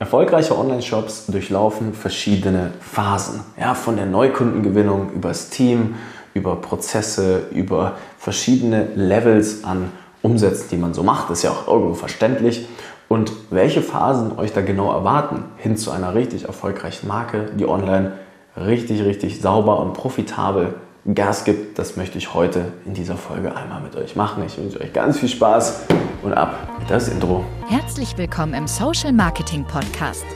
Erfolgreiche 0.00 0.58
Online-Shops 0.58 1.26
durchlaufen 1.26 1.92
verschiedene 1.92 2.72
Phasen. 2.80 3.40
Ja, 3.60 3.74
von 3.74 3.96
der 3.96 4.06
Neukundengewinnung 4.06 5.12
über 5.12 5.28
das 5.28 5.50
Team, 5.50 5.96
über 6.32 6.56
Prozesse, 6.56 7.42
über 7.50 7.98
verschiedene 8.16 8.88
Levels 8.94 9.62
an 9.62 9.92
Umsätzen, 10.22 10.68
die 10.70 10.78
man 10.78 10.94
so 10.94 11.02
macht. 11.02 11.28
Ist 11.28 11.42
ja 11.42 11.50
auch 11.50 11.68
irgendwo 11.68 11.92
verständlich. 11.92 12.66
Und 13.08 13.30
welche 13.50 13.82
Phasen 13.82 14.38
euch 14.38 14.54
da 14.54 14.62
genau 14.62 14.90
erwarten, 14.90 15.44
hin 15.58 15.76
zu 15.76 15.90
einer 15.90 16.14
richtig 16.14 16.46
erfolgreichen 16.46 17.06
Marke, 17.06 17.50
die 17.58 17.68
online 17.68 18.12
richtig, 18.56 19.04
richtig 19.04 19.42
sauber 19.42 19.80
und 19.80 19.92
profitabel 19.92 20.76
Gas 21.06 21.44
gibt, 21.44 21.78
das 21.78 21.96
möchte 21.96 22.18
ich 22.18 22.34
heute 22.34 22.72
in 22.84 22.92
dieser 22.92 23.16
Folge 23.16 23.56
einmal 23.56 23.80
mit 23.80 23.96
euch 23.96 24.16
machen. 24.16 24.44
Ich 24.46 24.58
wünsche 24.58 24.80
euch 24.80 24.92
ganz 24.92 25.18
viel 25.18 25.30
Spaß 25.30 25.86
und 26.22 26.34
ab 26.34 26.76
mit 26.78 26.90
das 26.90 27.08
Intro. 27.08 27.44
Herzlich 27.68 28.18
willkommen 28.18 28.52
im 28.52 28.66
Social 28.68 29.12
Marketing 29.12 29.64
Podcast, 29.64 30.26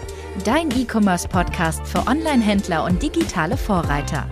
dein 0.45 0.71
E-Commerce 0.71 1.29
Podcast 1.29 1.87
für 1.87 2.07
Online-Händler 2.07 2.85
und 2.85 3.03
digitale 3.03 3.59
Vorreiter. 3.59 4.27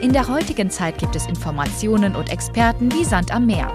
In 0.00 0.12
der 0.12 0.28
heutigen 0.28 0.70
Zeit 0.70 0.98
gibt 0.98 1.16
es 1.16 1.26
Informationen 1.26 2.14
und 2.14 2.30
Experten 2.30 2.92
wie 2.92 3.04
Sand 3.04 3.34
am 3.34 3.46
Meer. 3.46 3.72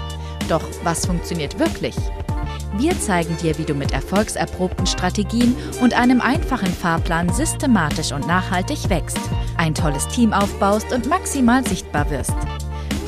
Doch 0.48 0.64
was 0.84 1.05
funktioniert 1.05 1.59
wirklich? 1.59 1.95
Wir 2.78 3.00
zeigen 3.00 3.36
dir, 3.38 3.58
wie 3.58 3.64
du 3.64 3.73
mit 3.73 3.91
erfolgserprobten 3.91 4.86
Strategien 4.86 5.55
und 5.82 5.94
einem 5.94 6.22
einfachen 6.22 6.72
Fahrplan 6.72 7.34
systematisch 7.34 8.12
und 8.12 8.28
nachhaltig 8.28 8.90
wächst, 8.90 9.20
ein 9.58 9.73
tolles 9.73 10.08
Team 10.08 10.34
aufbaust 10.34 10.94
und 10.94 11.08
maximal 11.08 11.66
sichtbar 11.68 12.09
wirst. 12.09 12.36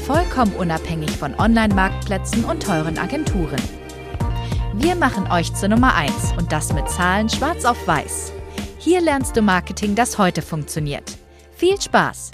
Vollkommen 0.06 0.54
unabhängig 0.56 1.12
von 1.12 1.36
Online-Marktplätzen 1.40 2.44
und 2.44 2.64
teuren 2.64 2.98
Agenturen. 2.98 3.62
Wir 4.74 4.96
machen 4.96 5.32
euch 5.32 5.54
zur 5.54 5.70
Nummer 5.70 5.94
1 5.96 6.34
und 6.38 6.52
das 6.52 6.74
mit 6.74 6.90
Zahlen 6.90 7.30
schwarz 7.30 7.66
auf 7.66 7.88
weiß. 7.88 8.34
Hier 8.80 9.00
lernst 9.00 9.38
du 9.38 9.42
Marketing, 9.42 9.94
das 9.96 10.18
heute 10.18 10.42
funktioniert. 10.42 11.18
Viel 11.56 11.80
Spaß! 11.80 12.32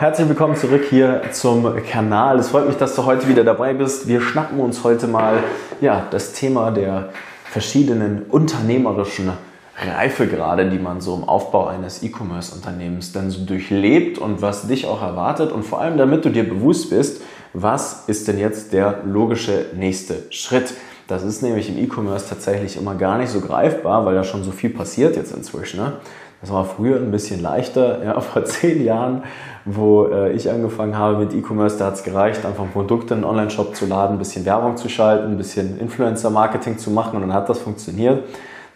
Herzlich 0.00 0.30
willkommen 0.30 0.56
zurück 0.56 0.86
hier 0.88 1.20
zum 1.30 1.76
Kanal. 1.84 2.38
Es 2.38 2.48
freut 2.48 2.66
mich, 2.66 2.78
dass 2.78 2.96
du 2.96 3.04
heute 3.04 3.28
wieder 3.28 3.44
dabei 3.44 3.74
bist. 3.74 4.08
Wir 4.08 4.22
schnappen 4.22 4.58
uns 4.58 4.82
heute 4.82 5.06
mal 5.06 5.44
ja, 5.82 6.06
das 6.10 6.32
Thema 6.32 6.70
der 6.70 7.10
verschiedenen 7.44 8.22
unternehmerischen 8.30 9.30
Reifegrade, 9.76 10.70
die 10.70 10.78
man 10.78 11.02
so 11.02 11.14
im 11.14 11.24
Aufbau 11.24 11.66
eines 11.66 12.02
E-Commerce-Unternehmens 12.02 13.12
dann 13.12 13.28
so 13.28 13.44
durchlebt 13.44 14.16
und 14.16 14.40
was 14.40 14.66
dich 14.66 14.86
auch 14.86 15.02
erwartet 15.02 15.52
und 15.52 15.64
vor 15.66 15.82
allem 15.82 15.98
damit 15.98 16.24
du 16.24 16.30
dir 16.30 16.48
bewusst 16.48 16.88
bist, 16.88 17.20
was 17.52 18.04
ist 18.06 18.26
denn 18.26 18.38
jetzt 18.38 18.72
der 18.72 19.00
logische 19.04 19.66
nächste 19.76 20.22
Schritt. 20.30 20.72
Das 21.08 21.24
ist 21.24 21.42
nämlich 21.42 21.68
im 21.68 21.76
E-Commerce 21.76 22.26
tatsächlich 22.26 22.78
immer 22.78 22.94
gar 22.94 23.18
nicht 23.18 23.28
so 23.28 23.42
greifbar, 23.42 24.06
weil 24.06 24.14
da 24.14 24.24
schon 24.24 24.44
so 24.44 24.50
viel 24.50 24.70
passiert 24.70 25.16
jetzt 25.16 25.36
inzwischen. 25.36 25.80
Ne? 25.80 25.92
Das 26.40 26.50
war 26.50 26.64
früher 26.64 26.96
ein 26.96 27.10
bisschen 27.10 27.42
leichter. 27.42 28.02
Ja, 28.04 28.20
vor 28.20 28.44
zehn 28.44 28.84
Jahren, 28.84 29.24
wo 29.64 30.06
äh, 30.06 30.32
ich 30.32 30.50
angefangen 30.50 30.96
habe 30.96 31.18
mit 31.18 31.34
E-Commerce, 31.34 31.78
da 31.78 31.86
hat 31.86 31.94
es 31.94 32.02
gereicht, 32.02 32.44
einfach 32.46 32.64
Produkte 32.72 33.14
in 33.14 33.20
einen 33.20 33.30
Online-Shop 33.30 33.76
zu 33.76 33.86
laden, 33.86 34.16
ein 34.16 34.18
bisschen 34.18 34.44
Werbung 34.44 34.76
zu 34.76 34.88
schalten, 34.88 35.32
ein 35.32 35.36
bisschen 35.36 35.78
Influencer-Marketing 35.78 36.78
zu 36.78 36.90
machen 36.90 37.16
und 37.16 37.22
dann 37.22 37.34
hat 37.34 37.48
das 37.48 37.58
funktioniert. 37.58 38.24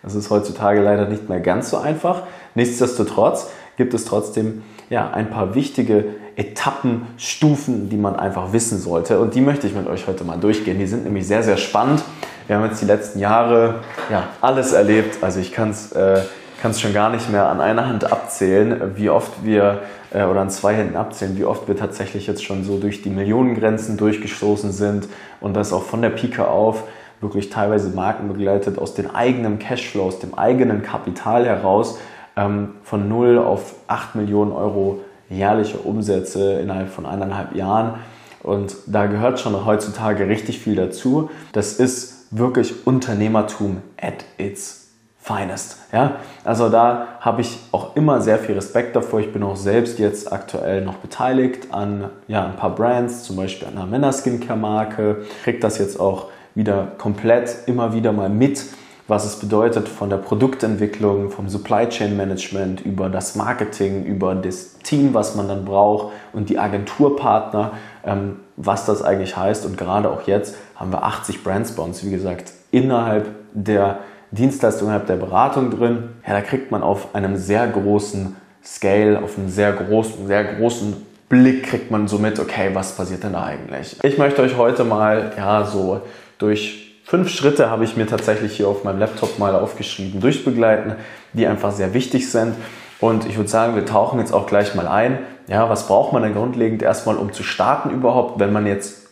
Das 0.03 0.15
ist 0.15 0.29
heutzutage 0.31 0.83
leider 0.83 1.07
nicht 1.07 1.29
mehr 1.31 1.41
ganz 1.41 1.71
so 1.71 1.79
einfach. 1.79 2.25
Nichtsdestotrotz 2.55 3.51
gibt 3.77 3.95
es 3.95 4.05
trotzdem 4.05 4.63
ja, 4.91 5.11
ein 5.11 5.31
paar 5.31 5.55
wichtige 5.55 6.05
Etappen, 6.37 7.07
Stufen, 7.17 7.89
die 7.89 7.97
man 7.97 8.17
einfach 8.17 8.53
wissen 8.53 8.79
sollte. 8.79 9.19
Und 9.19 9.35
die 9.35 9.41
möchte 9.41 9.67
ich 9.67 9.75
mit 9.75 9.87
euch 9.87 10.07
heute 10.07 10.25
mal 10.25 10.37
durchgehen. 10.37 10.79
Die 10.79 10.87
sind 10.87 11.05
nämlich 11.05 11.27
sehr, 11.27 11.43
sehr 11.43 11.57
spannend. 11.57 12.03
Wir 12.47 12.57
haben 12.57 12.67
jetzt 12.67 12.83
die 12.83 12.87
letzten 12.87 13.19
Jahre 13.19 13.77
ja, 14.11 14.25
alles 14.41 14.73
erlebt. 14.73 15.23
Also 15.23 15.41
ich 15.41 15.53
kann 15.53 15.71
es 15.71 15.93
äh, 15.93 16.21
kann 16.65 16.71
es 16.71 16.81
schon 16.81 16.95
gar 16.95 17.11
nicht 17.11 17.31
mehr 17.31 17.51
an 17.51 17.61
einer 17.61 17.87
Hand 17.87 18.11
abzählen, 18.11 18.93
wie 18.97 19.11
oft 19.11 19.45
wir, 19.45 19.83
äh, 20.15 20.25
oder 20.25 20.41
an 20.41 20.49
zwei 20.49 20.73
Händen 20.75 20.97
abzählen, 20.97 21.37
wie 21.37 21.45
oft 21.45 21.69
wir 21.69 21.77
tatsächlich 21.77 22.27
jetzt 22.27 22.43
schon 22.43 22.65
so 22.65 22.79
durch 22.79 23.03
die 23.03 23.11
Millionengrenzen 23.11 23.99
durchgestoßen 23.99 24.73
sind 24.73 25.07
und 25.43 25.53
das 25.53 25.75
auch 25.75 25.83
von 25.83 26.01
der 26.01 26.09
Pike 26.09 26.49
auf 26.49 26.85
wirklich 27.21 27.51
teilweise 27.51 27.91
Marken 27.91 28.29
begleitet 28.29 28.79
aus 28.79 28.95
dem 28.95 29.15
eigenen 29.15 29.59
Cashflow, 29.59 30.05
aus 30.05 30.21
dem 30.21 30.33
eigenen 30.39 30.83
Kapital 30.83 31.45
heraus 31.45 31.99
ähm, 32.35 32.71
von 32.83 33.11
0 33.11 33.41
auf 33.41 33.75
8 33.89 34.15
Millionen 34.15 34.53
Euro 34.53 35.03
jährliche 35.29 35.77
Umsätze 35.77 36.61
innerhalb 36.61 36.89
von 36.89 37.05
eineinhalb 37.05 37.55
Jahren. 37.55 37.97
Und 38.43 38.75
da 38.87 39.05
gehört 39.05 39.39
schon 39.39 39.67
heutzutage 39.67 40.31
richtig 40.31 40.61
viel 40.61 40.77
dazu. 40.77 41.29
Das 41.53 41.75
ist 41.75 42.29
wirklich 42.31 42.87
Unternehmertum 42.87 43.83
at 44.01 44.25
its 44.39 44.84
finest. 45.25 45.79
Ja? 45.91 46.17
Also 46.45 46.69
da 46.69 47.09
habe 47.21 47.41
ich 47.41 47.59
auch 47.73 47.97
immer 47.97 48.21
sehr 48.21 48.39
viel 48.39 48.57
Respekt 48.57 48.95
davor. 48.95 49.21
Ich 49.21 49.33
bin 49.33 49.43
auch 49.43 49.57
selbst 49.57 49.99
jetzt 49.99 50.31
aktuell 50.31 50.85
noch 50.85 50.97
beteiligt 50.97 51.69
an 51.73 52.11
ja, 52.29 52.45
ein 52.45 52.57
paar 52.57 52.75
Brands, 52.75 53.25
zum 53.25 53.37
Beispiel 53.37 53.67
an 53.67 53.79
einer 53.79 53.87
Männer-Skincare-Marke. 53.87 55.25
Kriege 55.43 55.61
das 55.61 55.79
jetzt 55.79 55.99
auch 55.99 56.27
wieder 56.55 56.89
komplett 56.99 57.57
immer 57.67 57.95
wieder 57.95 58.13
mal 58.13 58.29
mit, 58.29 58.67
was 59.09 59.25
es 59.25 59.37
bedeutet 59.37 59.89
von 59.89 60.11
der 60.11 60.19
Produktentwicklung, 60.19 61.31
vom 61.31 61.49
Supply 61.49 61.89
Chain 61.89 62.19
Management 62.19 62.83
über 62.83 63.09
das 63.09 63.35
Marketing, 63.35 64.05
über 64.05 64.35
das 64.35 64.79
Team, 64.81 65.15
was 65.15 65.37
man 65.37 65.49
dann 65.49 65.65
braucht 65.65 66.13
und 66.35 66.51
die 66.51 66.59
Agenturpartner, 66.59 67.73
ähm, 68.05 68.41
was 68.57 68.85
das 68.85 69.03
eigentlich 69.03 69.39
heißt. 69.39 69.65
Und 69.65 69.79
gerade 69.79 70.11
auch 70.11 70.27
jetzt 70.27 70.57
haben 70.77 70.93
wir 70.93 71.03
80 71.03 71.43
Brands 71.43 71.73
bei 71.73 71.83
uns, 71.83 72.05
wie 72.05 72.11
gesagt, 72.11 72.53
innerhalb 72.71 73.29
der 73.55 74.01
Dienstleistung 74.35 74.89
innerhalb 74.89 75.07
der 75.07 75.17
Beratung 75.17 75.71
drin. 75.71 76.11
Ja, 76.27 76.35
da 76.35 76.41
kriegt 76.41 76.71
man 76.71 76.83
auf 76.83 77.15
einem 77.15 77.37
sehr 77.37 77.67
großen 77.67 78.37
Scale, 78.65 79.23
auf 79.23 79.39
einem 79.39 79.49
sehr 79.49 79.73
großen, 79.73 80.27
sehr 80.27 80.45
großen 80.45 80.97
Blick 81.29 81.65
kriegt 81.65 81.91
man 81.91 82.07
so 82.07 82.19
mit, 82.19 82.39
okay, 82.39 82.71
was 82.73 82.97
passiert 82.97 83.25
denn 83.25 83.33
da 83.33 83.45
eigentlich? 83.45 83.97
Ich 84.03 84.19
möchte 84.19 84.43
euch 84.43 84.57
heute 84.57 84.85
mal, 84.85 85.33
ja, 85.37 85.65
so 85.65 86.01
durch 86.39 87.01
fünf 87.05 87.29
Schritte 87.29 87.71
habe 87.71 87.85
ich 87.85 87.97
mir 87.97 88.07
tatsächlich 88.07 88.57
hier 88.57 88.69
auf 88.69 88.85
meinem 88.85 88.99
Laptop 88.99 89.39
mal 89.39 89.55
aufgeschrieben, 89.55 90.21
durchbegleiten, 90.21 90.95
die 91.33 91.47
einfach 91.47 91.73
sehr 91.73 91.95
wichtig 91.95 92.31
sind. 92.31 92.55
Und 93.01 93.27
ich 93.27 93.37
würde 93.37 93.51
sagen, 93.51 93.75
wir 93.75 93.85
tauchen 93.85 94.19
jetzt 94.21 94.33
auch 94.33 94.47
gleich 94.47 94.75
mal 94.75 94.87
ein. 94.87 95.19
Ja, 95.47 95.69
was 95.69 95.87
braucht 95.87 96.13
man 96.13 96.23
denn 96.23 96.35
grundlegend 96.35 96.83
erstmal, 96.83 97.17
um 97.17 97.33
zu 97.33 97.43
starten 97.43 97.91
überhaupt, 97.91 98.39
wenn 98.39 98.53
man 98.53 98.67
jetzt 98.67 99.09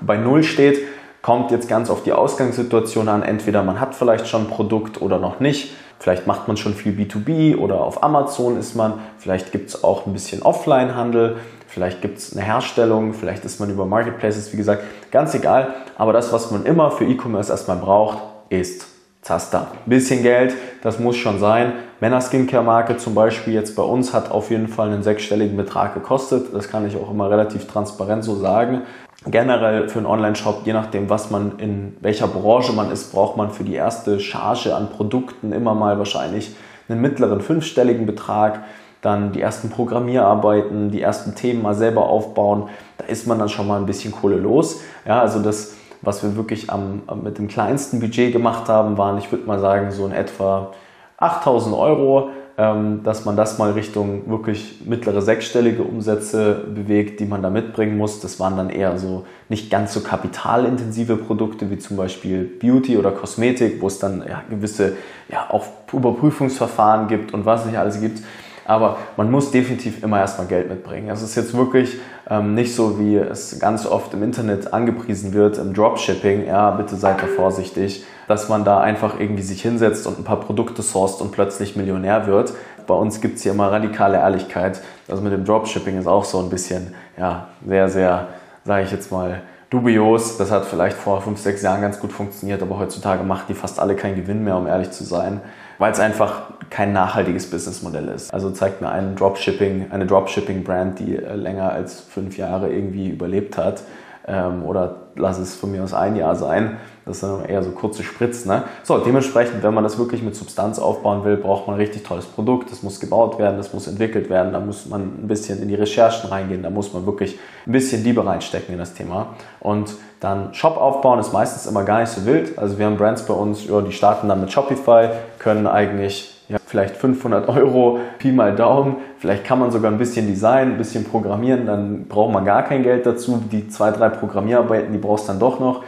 bei 0.00 0.16
Null 0.16 0.44
steht? 0.44 0.78
Kommt 1.22 1.52
jetzt 1.52 1.68
ganz 1.68 1.88
auf 1.88 2.02
die 2.02 2.12
Ausgangssituation 2.12 3.08
an. 3.08 3.22
Entweder 3.22 3.62
man 3.62 3.78
hat 3.78 3.94
vielleicht 3.94 4.26
schon 4.26 4.42
ein 4.42 4.48
Produkt 4.48 5.00
oder 5.00 5.18
noch 5.18 5.38
nicht. 5.38 5.72
Vielleicht 6.00 6.26
macht 6.26 6.48
man 6.48 6.56
schon 6.56 6.74
viel 6.74 6.92
B2B 6.92 7.56
oder 7.56 7.80
auf 7.80 8.02
Amazon 8.02 8.58
ist 8.58 8.74
man. 8.74 8.94
Vielleicht 9.18 9.52
gibt 9.52 9.68
es 9.68 9.84
auch 9.84 10.04
ein 10.04 10.12
bisschen 10.12 10.42
Offline-Handel. 10.42 11.36
Vielleicht 11.68 12.02
gibt 12.02 12.18
es 12.18 12.36
eine 12.36 12.44
Herstellung. 12.44 13.14
Vielleicht 13.14 13.44
ist 13.44 13.60
man 13.60 13.70
über 13.70 13.86
Marketplaces, 13.86 14.52
wie 14.52 14.56
gesagt. 14.56 14.82
Ganz 15.12 15.32
egal. 15.34 15.74
Aber 15.96 16.12
das, 16.12 16.32
was 16.32 16.50
man 16.50 16.66
immer 16.66 16.90
für 16.90 17.04
E-Commerce 17.04 17.52
erstmal 17.52 17.76
braucht, 17.76 18.18
ist 18.48 18.88
Zaster. 19.20 19.68
Bisschen 19.86 20.24
Geld, 20.24 20.52
das 20.82 20.98
muss 20.98 21.16
schon 21.16 21.38
sein. 21.38 21.74
Männer 22.00 22.20
Skincare 22.20 22.64
Marke 22.64 22.96
zum 22.96 23.14
Beispiel 23.14 23.54
jetzt 23.54 23.76
bei 23.76 23.84
uns 23.84 24.12
hat 24.12 24.32
auf 24.32 24.50
jeden 24.50 24.66
Fall 24.66 24.88
einen 24.88 25.04
sechsstelligen 25.04 25.56
Betrag 25.56 25.94
gekostet. 25.94 26.52
Das 26.52 26.68
kann 26.68 26.84
ich 26.84 26.96
auch 26.96 27.08
immer 27.08 27.30
relativ 27.30 27.68
transparent 27.68 28.24
so 28.24 28.34
sagen 28.34 28.82
generell 29.26 29.88
für 29.88 29.98
einen 29.98 30.06
Online-Shop, 30.06 30.62
je 30.64 30.72
nachdem, 30.72 31.08
was 31.08 31.30
man 31.30 31.58
in 31.58 31.96
welcher 32.00 32.26
Branche 32.26 32.72
man 32.72 32.90
ist, 32.90 33.12
braucht 33.12 33.36
man 33.36 33.50
für 33.50 33.64
die 33.64 33.74
erste 33.74 34.20
Charge 34.20 34.74
an 34.74 34.90
Produkten 34.90 35.52
immer 35.52 35.74
mal 35.74 35.98
wahrscheinlich 35.98 36.54
einen 36.88 37.00
mittleren 37.00 37.40
fünfstelligen 37.40 38.06
Betrag. 38.06 38.60
Dann 39.00 39.32
die 39.32 39.40
ersten 39.40 39.70
Programmierarbeiten, 39.70 40.90
die 40.90 41.02
ersten 41.02 41.34
Themen 41.34 41.62
mal 41.62 41.74
selber 41.74 42.08
aufbauen. 42.08 42.68
Da 42.98 43.06
ist 43.06 43.26
man 43.26 43.38
dann 43.38 43.48
schon 43.48 43.66
mal 43.66 43.78
ein 43.78 43.86
bisschen 43.86 44.12
Kohle 44.12 44.36
los. 44.36 44.80
Ja, 45.06 45.20
also 45.20 45.40
das, 45.40 45.74
was 46.02 46.22
wir 46.22 46.36
wirklich 46.36 46.70
am, 46.70 47.02
mit 47.22 47.38
dem 47.38 47.48
kleinsten 47.48 48.00
Budget 48.00 48.32
gemacht 48.32 48.68
haben, 48.68 48.98
waren, 48.98 49.18
ich 49.18 49.30
würde 49.32 49.46
mal 49.46 49.58
sagen, 49.58 49.90
so 49.90 50.06
in 50.06 50.12
etwa 50.12 50.72
8000 51.16 51.74
Euro 51.74 52.30
dass 52.56 53.24
man 53.24 53.34
das 53.34 53.58
mal 53.58 53.72
Richtung 53.72 54.28
wirklich 54.28 54.82
mittlere 54.84 55.22
sechsstellige 55.22 55.82
Umsätze 55.82 56.64
bewegt, 56.74 57.18
die 57.18 57.24
man 57.24 57.42
da 57.42 57.48
mitbringen 57.48 57.96
muss. 57.96 58.20
Das 58.20 58.38
waren 58.40 58.58
dann 58.58 58.68
eher 58.68 58.98
so 58.98 59.24
nicht 59.48 59.70
ganz 59.70 59.94
so 59.94 60.00
kapitalintensive 60.00 61.16
Produkte 61.16 61.70
wie 61.70 61.78
zum 61.78 61.96
Beispiel 61.96 62.44
Beauty 62.44 62.98
oder 62.98 63.10
Kosmetik, 63.10 63.80
wo 63.80 63.86
es 63.86 63.98
dann 63.98 64.22
ja, 64.28 64.42
gewisse 64.50 64.92
ja, 65.30 65.46
auch 65.48 65.64
Überprüfungsverfahren 65.92 67.08
gibt 67.08 67.32
und 67.32 67.46
was 67.46 67.64
nicht 67.64 67.78
alles 67.78 68.00
gibt. 68.00 68.22
Aber 68.64 68.98
man 69.16 69.30
muss 69.30 69.50
definitiv 69.50 70.02
immer 70.04 70.20
erstmal 70.20 70.46
Geld 70.46 70.68
mitbringen. 70.68 71.08
Es 71.08 71.22
ist 71.22 71.34
jetzt 71.34 71.56
wirklich 71.56 71.98
ähm, 72.30 72.54
nicht 72.54 72.74
so, 72.74 73.00
wie 73.00 73.16
es 73.16 73.58
ganz 73.58 73.86
oft 73.86 74.14
im 74.14 74.22
Internet 74.22 74.72
angepriesen 74.72 75.32
wird, 75.32 75.58
im 75.58 75.74
Dropshipping. 75.74 76.46
Ja, 76.46 76.70
bitte 76.70 76.96
seid 76.96 77.20
da 77.20 77.26
vorsichtig, 77.26 78.04
dass 78.28 78.48
man 78.48 78.64
da 78.64 78.80
einfach 78.80 79.18
irgendwie 79.18 79.42
sich 79.42 79.62
hinsetzt 79.62 80.06
und 80.06 80.18
ein 80.18 80.24
paar 80.24 80.40
Produkte 80.40 80.82
sourced 80.82 81.20
und 81.20 81.32
plötzlich 81.32 81.76
Millionär 81.76 82.26
wird. 82.26 82.52
Bei 82.86 82.94
uns 82.94 83.20
gibt 83.20 83.36
es 83.36 83.42
hier 83.42 83.52
immer 83.52 83.70
radikale 83.70 84.18
Ehrlichkeit. 84.18 84.80
Also 85.08 85.22
mit 85.22 85.32
dem 85.32 85.44
Dropshipping 85.44 85.98
ist 85.98 86.06
auch 86.06 86.24
so 86.24 86.38
ein 86.40 86.50
bisschen, 86.50 86.94
ja, 87.16 87.48
sehr, 87.66 87.88
sehr, 87.88 88.28
sage 88.64 88.84
ich 88.84 88.90
jetzt 88.90 89.12
mal, 89.12 89.42
dubios. 89.70 90.36
Das 90.36 90.50
hat 90.50 90.64
vielleicht 90.64 90.96
vor 90.96 91.22
fünf, 91.22 91.38
sechs 91.38 91.62
Jahren 91.62 91.80
ganz 91.80 92.00
gut 92.00 92.12
funktioniert, 92.12 92.60
aber 92.62 92.78
heutzutage 92.78 93.22
macht 93.22 93.48
die 93.48 93.54
fast 93.54 93.80
alle 93.80 93.94
keinen 93.94 94.16
Gewinn 94.16 94.44
mehr, 94.44 94.56
um 94.56 94.66
ehrlich 94.66 94.90
zu 94.90 95.04
sein. 95.04 95.40
weil 95.82 95.90
es 95.90 95.98
einfach 95.98 96.42
kein 96.70 96.92
nachhaltiges 96.92 97.50
Businessmodell 97.50 98.06
ist. 98.06 98.32
Also 98.32 98.52
zeigt 98.52 98.80
mir 98.80 98.90
einen 98.90 99.16
Dropshipping, 99.16 99.86
eine 99.90 100.06
Dropshipping-Brand, 100.06 101.00
die 101.00 101.16
äh, 101.16 101.34
länger 101.34 101.72
als 101.72 102.00
fünf 102.00 102.36
Jahre 102.38 102.72
irgendwie 102.72 103.08
überlebt 103.08 103.58
hat, 103.58 103.82
ähm, 104.28 104.64
oder 104.64 104.96
lass 105.16 105.38
es 105.38 105.56
von 105.56 105.72
mir 105.72 105.82
aus 105.82 105.92
ein 105.92 106.14
Jahr 106.14 106.36
sein. 106.36 106.76
Das 107.04 107.20
sind 107.20 107.48
eher 107.48 107.62
so 107.62 107.70
kurze 107.70 108.02
Spritzen. 108.02 108.50
Ne? 108.50 108.62
So, 108.84 108.98
dementsprechend, 108.98 109.62
wenn 109.62 109.74
man 109.74 109.82
das 109.82 109.98
wirklich 109.98 110.22
mit 110.22 110.36
Substanz 110.36 110.78
aufbauen 110.78 111.24
will, 111.24 111.36
braucht 111.36 111.66
man 111.66 111.76
ein 111.76 111.80
richtig 111.80 112.04
tolles 112.04 112.26
Produkt. 112.26 112.70
Das 112.70 112.82
muss 112.82 113.00
gebaut 113.00 113.38
werden, 113.38 113.56
das 113.56 113.72
muss 113.72 113.88
entwickelt 113.88 114.30
werden. 114.30 114.52
Da 114.52 114.60
muss 114.60 114.86
man 114.86 115.02
ein 115.02 115.28
bisschen 115.28 115.60
in 115.60 115.68
die 115.68 115.74
Recherchen 115.74 116.30
reingehen. 116.30 116.62
Da 116.62 116.70
muss 116.70 116.92
man 116.92 117.04
wirklich 117.06 117.38
ein 117.66 117.72
bisschen 117.72 118.04
Liebe 118.04 118.24
reinstecken 118.24 118.72
in 118.72 118.78
das 118.78 118.94
Thema. 118.94 119.34
Und 119.60 119.94
dann 120.20 120.54
Shop 120.54 120.76
aufbauen 120.76 121.18
ist 121.18 121.32
meistens 121.32 121.66
immer 121.66 121.84
gar 121.84 122.00
nicht 122.00 122.10
so 122.10 122.24
wild. 122.24 122.56
Also 122.56 122.78
wir 122.78 122.86
haben 122.86 122.96
Brands 122.96 123.26
bei 123.26 123.34
uns, 123.34 123.66
ja, 123.66 123.80
die 123.80 123.92
starten 123.92 124.28
dann 124.28 124.40
mit 124.40 124.52
Shopify, 124.52 125.08
können 125.38 125.66
eigentlich 125.66 126.32
ja, 126.48 126.58
vielleicht 126.64 126.96
500 126.96 127.48
Euro, 127.48 127.98
Pi 128.18 128.30
mal 128.30 128.54
Daumen. 128.54 128.96
Vielleicht 129.18 129.44
kann 129.44 129.58
man 129.58 129.70
sogar 129.70 129.90
ein 129.90 129.98
bisschen 129.98 130.26
designen, 130.26 130.72
ein 130.72 130.78
bisschen 130.78 131.04
programmieren, 131.04 131.66
dann 131.66 132.06
braucht 132.06 132.32
man 132.32 132.44
gar 132.44 132.62
kein 132.62 132.82
Geld 132.82 133.06
dazu. 133.06 133.42
Die 133.50 133.68
zwei, 133.68 133.90
drei 133.90 134.10
Programmierarbeiten, 134.10 134.92
die 134.92 134.98
brauchst 134.98 135.28
dann 135.28 135.40
doch 135.40 135.58
noch. 135.58 135.82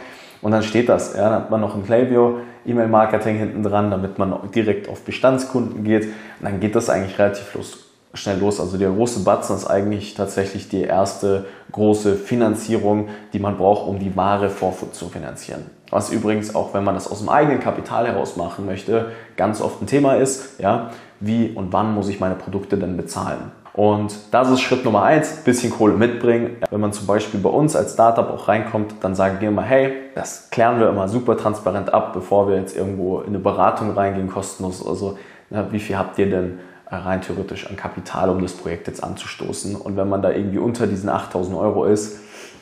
Und 0.45 0.51
dann 0.51 0.61
steht 0.61 0.89
das. 0.89 1.15
Ja, 1.15 1.23
dann 1.23 1.33
hat 1.33 1.49
man 1.49 1.59
noch 1.59 1.73
ein 1.73 1.83
Klaviyo, 1.83 2.37
E-Mail-Marketing 2.67 3.35
hinten 3.35 3.63
dran, 3.63 3.89
damit 3.89 4.19
man 4.19 4.37
direkt 4.53 4.87
auf 4.87 5.01
Bestandskunden 5.01 5.83
geht. 5.83 6.03
Und 6.03 6.43
dann 6.43 6.59
geht 6.59 6.75
das 6.75 6.87
eigentlich 6.87 7.17
relativ 7.17 7.55
los, 7.55 7.79
schnell 8.13 8.37
los. 8.37 8.59
Also 8.59 8.77
der 8.77 8.91
große 8.91 9.23
Batzen 9.23 9.55
ist 9.55 9.65
eigentlich 9.65 10.13
tatsächlich 10.13 10.69
die 10.69 10.83
erste 10.83 11.45
große 11.71 12.13
Finanzierung, 12.13 13.09
die 13.33 13.39
man 13.39 13.57
braucht, 13.57 13.87
um 13.87 13.97
die 13.97 14.15
Ware 14.15 14.51
Vorfut 14.51 14.93
zu 14.93 15.09
finanzieren. 15.09 15.65
Was 15.89 16.11
übrigens 16.11 16.53
auch, 16.53 16.75
wenn 16.75 16.83
man 16.83 16.93
das 16.93 17.09
aus 17.09 17.21
dem 17.21 17.29
eigenen 17.29 17.59
Kapital 17.59 18.05
heraus 18.05 18.37
machen 18.37 18.67
möchte, 18.67 19.13
ganz 19.37 19.61
oft 19.61 19.81
ein 19.81 19.87
Thema 19.87 20.17
ist. 20.17 20.59
Ja, 20.59 20.91
wie 21.19 21.53
und 21.55 21.73
wann 21.73 21.95
muss 21.95 22.07
ich 22.07 22.19
meine 22.19 22.35
Produkte 22.35 22.77
denn 22.77 22.97
bezahlen? 22.97 23.51
Und 23.75 24.15
das 24.31 24.49
ist 24.49 24.61
Schritt 24.61 24.85
Nummer 24.85 25.03
eins, 25.03 25.35
bisschen 25.43 25.69
Kohle 25.69 25.95
mitbringen. 25.95 26.55
Wenn 26.69 26.79
man 26.79 26.93
zum 26.93 27.07
Beispiel 27.07 27.41
bei 27.41 27.49
uns 27.49 27.75
als 27.75 27.93
Startup 27.93 28.29
auch 28.29 28.47
reinkommt, 28.47 28.95
dann 29.01 29.15
sagen 29.15 29.41
wir 29.41 29.49
immer, 29.49 29.63
hey, 29.63 29.91
das 30.15 30.49
klären 30.49 30.79
wir 30.79 30.87
immer 30.87 31.09
super 31.09 31.35
transparent 31.35 31.93
ab, 31.93 32.13
bevor 32.13 32.47
wir 32.47 32.55
jetzt 32.55 32.77
irgendwo 32.77 33.19
in 33.19 33.27
eine 33.27 33.39
Beratung 33.39 33.91
reingehen, 33.91 34.29
kostenlos. 34.29 34.85
Also, 34.87 35.17
na, 35.49 35.73
wie 35.73 35.79
viel 35.79 35.97
habt 35.97 36.17
ihr 36.17 36.29
denn 36.29 36.59
rein 36.89 37.19
theoretisch 37.19 37.69
an 37.69 37.75
Kapital, 37.75 38.29
um 38.29 38.41
das 38.41 38.53
Projekt 38.53 38.87
jetzt 38.87 39.03
anzustoßen? 39.03 39.75
Und 39.75 39.97
wenn 39.97 40.07
man 40.07 40.21
da 40.21 40.31
irgendwie 40.31 40.59
unter 40.59 40.87
diesen 40.87 41.09
8000 41.09 41.57
Euro 41.57 41.83
ist, 41.83 42.21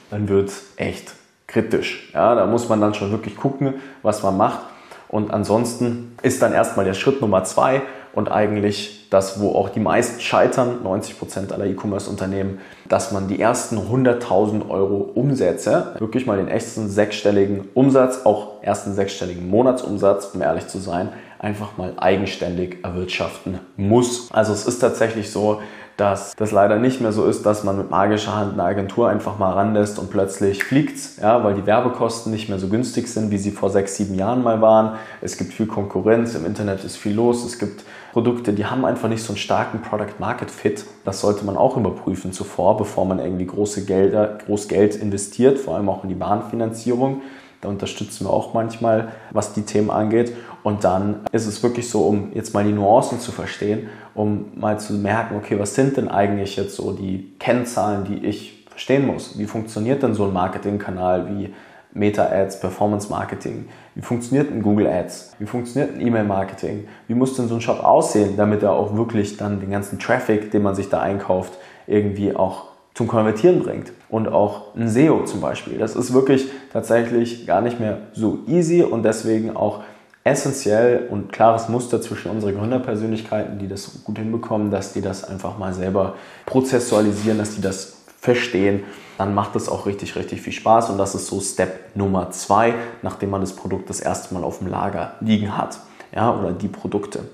dann 0.10 0.27
wird 0.27 0.51
echt 0.77 1.13
kritisch. 1.45 2.10
Ja, 2.15 2.33
da 2.33 2.48
muss 2.48 2.69
man 2.69 2.81
dann 2.81 2.95
schon 2.95 3.12
wirklich 3.12 3.38
gucken, 3.38 3.75
was 4.01 4.24
man 4.24 4.36
macht. 4.36 4.62
Und 5.10 5.31
ansonsten 5.31 6.18
ist 6.24 6.42
dann 6.42 6.54
erstmal 6.54 6.86
der 6.86 6.95
Schritt 6.95 7.21
Nummer 7.21 7.44
zwei 7.44 7.83
und 8.13 8.31
eigentlich 8.31 9.07
das, 9.10 9.39
wo 9.39 9.54
auch 9.54 9.69
die 9.69 9.80
meisten 9.80 10.19
scheitern, 10.21 10.83
90 10.83 11.19
Prozent 11.19 11.51
aller 11.51 11.65
E-Commerce-Unternehmen, 11.65 12.60
dass 12.88 13.12
man 13.12 13.27
die 13.27 13.39
ersten 13.39 13.77
100.000 13.77 14.69
Euro 14.69 15.12
Umsätze, 15.13 15.95
wirklich 16.00 16.25
mal 16.25 16.38
den 16.38 16.48
echten 16.48 16.89
sechsstelligen 16.89 17.69
Umsatz, 17.74 18.21
auch 18.25 18.63
ersten 18.63 18.94
sechsstelligen 18.94 19.50
Monatsumsatz, 19.50 20.31
um 20.33 20.42
ehrlich 20.42 20.68
zu 20.68 20.80
sein, 20.80 21.10
einfach 21.39 21.77
mal 21.77 21.94
eigenständig 21.98 22.77
erwirtschaften 22.83 23.60
muss. 23.75 24.31
Also 24.31 24.54
es 24.54 24.65
ist 24.65 24.80
tatsächlich 24.80 25.30
so, 25.30 25.62
dass 25.98 26.36
das 26.36 26.51
leider 26.51 26.78
nicht 26.80 27.01
mehr 27.01 27.12
so 27.12 27.25
ist, 27.25 27.45
dass 27.45 27.63
man 27.63 27.78
mit 27.78 27.92
magischer 27.92 28.36
Hand 28.36 28.54
eine 28.54 28.63
Agentur 28.63 29.10
einfach 29.10 29.38
mal 29.38 29.54
ranlässt 29.54 30.00
und 30.00 30.10
plötzlich 30.10 30.63
fliegt's, 30.63 31.18
ja, 31.22 31.44
weil 31.44 31.54
die 31.54 31.66
Werbekosten 31.66 32.31
nicht 32.31 32.50
mehr 32.50 32.60
so 32.60 32.68
günstig 32.68 33.07
sind, 33.07 33.31
wie 33.31 33.38
sie 33.38 33.51
vor 33.51 33.69
sechs, 33.69 33.95
sieben 33.95 34.16
Jahren 34.16 34.44
mal 34.44 34.62
waren. 34.62 34.98
Es 35.22 35.38
gibt 35.38 35.54
viel 35.54 35.68
Konkurrenz, 35.68 36.36
im 36.36 36.45
Internet 36.45 36.84
ist 36.84 36.98
viel 36.98 37.13
los, 37.13 37.45
es 37.45 37.60
gibt 37.60 37.84
Produkte, 38.12 38.54
die 38.54 38.66
haben 38.66 38.86
einfach 38.86 39.10
nicht 39.10 39.24
so 39.24 39.34
einen 39.34 39.38
starken 39.38 39.81
Product 39.81 40.19
Market 40.19 40.51
Fit. 40.51 40.86
Das 41.04 41.22
sollte 41.22 41.45
man 41.45 41.57
auch 41.57 41.78
überprüfen 41.78 42.31
zuvor, 42.31 42.78
bevor 42.78 43.06
man 43.06 43.19
irgendwie 43.19 43.48
große 43.48 43.86
Gelder, 43.86 44.38
groß 44.46 44.68
Geld 44.68 44.96
investiert, 44.96 45.57
vor 45.57 45.75
allem 45.75 45.89
auch 45.89 46.04
in 46.04 46.10
die 46.10 46.16
Bahnfinanzierung. 46.16 47.22
Da 47.62 47.69
unterstützen 47.69 48.25
wir 48.25 48.30
auch 48.31 48.54
manchmal, 48.54 49.13
was 49.31 49.54
die 49.54 49.63
Themen 49.63 49.89
angeht. 49.89 50.34
Und 50.63 50.83
dann 50.83 51.21
ist 51.31 51.45
es 51.45 51.62
wirklich 51.62 51.89
so, 51.89 52.04
um 52.07 52.31
jetzt 52.33 52.54
mal 52.54 52.63
die 52.63 52.71
Nuancen 52.71 53.19
zu 53.19 53.31
verstehen, 53.31 53.89
um 54.15 54.45
mal 54.56 54.80
zu 54.80 54.94
merken, 54.94 55.36
okay, 55.36 55.60
was 55.60 55.75
sind 55.75 55.98
denn 55.98 56.07
eigentlich 56.07 56.56
jetzt 56.56 56.75
so 56.75 56.94
die 56.94 57.36
Kennzahlen, 57.39 58.06
die 58.06 58.25
ich 58.25 58.65
verstehen 58.69 59.06
muss? 59.06 59.38
Wie 59.38 59.45
funktioniert 59.45 60.01
denn 60.01 60.13
so 60.13 60.25
ein 60.25 60.33
Marketingkanal 60.33 61.27
wie 61.30 61.54
Meta-Ads, 61.94 62.60
Performance-Marketing? 62.62 63.65
Wie 63.94 64.01
funktioniert 64.01 64.51
ein 64.51 64.63
Google 64.63 64.88
Ads? 64.88 65.36
Wie 65.38 65.45
funktioniert 65.45 65.95
ein 65.95 66.01
E-Mail-Marketing? 66.01 66.88
Wie 67.07 67.13
muss 67.13 67.36
denn 67.36 67.48
so 67.48 67.56
ein 67.56 67.62
Shop 67.62 67.83
aussehen, 67.83 68.36
damit 68.38 68.63
er 68.63 68.71
auch 68.71 68.95
wirklich 68.95 69.38
dann 69.38 69.60
den 69.60 69.69
ganzen 69.69 70.00
Traffic, 70.00 70.50
den 70.51 70.63
man 70.63 70.75
sich 70.75 70.89
da 70.89 71.01
einkauft, 71.01 71.54
irgendwie 71.88 72.36
auch 72.36 72.74
zum 72.94 73.07
Konvertieren 73.07 73.60
bringt. 73.62 73.92
Und 74.10 74.27
auch 74.27 74.75
ein 74.75 74.88
SEO 74.88 75.25
zum 75.25 75.42
Beispiel. 75.42 75.77
Das 75.77 75.95
ist 75.95 76.13
wirklich 76.13 76.48
tatsächlich 76.71 77.48
gar 77.48 77.62
nicht 77.62 77.80
mehr 77.80 77.98
so 78.13 78.39
easy 78.48 78.83
und 78.83 79.04
deswegen 79.04 79.56
auch 79.56 79.81
essentiell 80.24 81.08
und 81.10 81.34
klares 81.34 81.68
Muster 81.68 82.02
zwischen 82.02 82.31
unseren 82.31 82.58
Gründerpersönlichkeiten, 82.58 83.60
die 83.60 83.68
das 83.68 84.04
gut 84.04 84.18
hinbekommen, 84.18 84.72
dass 84.72 84.94
die 84.94 85.02
das 85.02 85.24
einfach 85.25 85.58
mal 85.58 85.74
selber 85.74 86.16
prozessualisieren, 86.46 87.38
dass 87.38 87.56
die 87.56 87.62
das 87.62 87.98
verstehen, 88.20 88.84
dann 89.18 89.36
macht 89.36 89.56
es 89.56 89.68
auch 89.68 89.86
richtig, 89.86 90.16
richtig 90.16 90.42
viel 90.42 90.54
Spaß 90.54 90.90
und 90.90 90.98
das 90.98 91.14
ist 91.14 91.28
so 91.28 91.42
Step 91.42 91.96
Nummer 91.96 92.31
zwei, 92.31 92.74
nachdem 93.02 93.31
man 93.31 93.42
das 93.42 93.54
Produkt 93.54 93.90
das 93.90 94.00
erste 94.00 94.34
Mal 94.34 94.44
auf 94.44 94.60
dem 94.60 94.68
Lager 94.68 95.16
liegen 95.20 95.58
hat, 95.58 95.80
ja, 96.16 96.34
oder 96.34 96.52
die 96.54 96.70
Produkte. 96.70 97.25